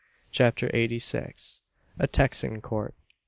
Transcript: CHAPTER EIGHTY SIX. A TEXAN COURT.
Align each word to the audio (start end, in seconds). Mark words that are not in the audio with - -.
CHAPTER 0.31 0.75
EIGHTY 0.75 0.97
SIX. 0.97 1.61
A 1.99 2.07
TEXAN 2.07 2.61
COURT. 2.61 2.95